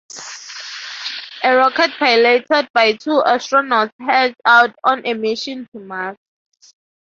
[1.43, 6.17] A rocket piloted by two astronauts heads out on a mission to Mars.